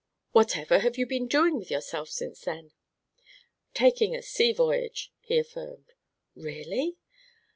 [0.31, 2.71] "Whatever have you been doing with yourself since then?"
[3.75, 5.93] "Taking a sea voyage," he affirmed.
[6.35, 6.97] "Really?"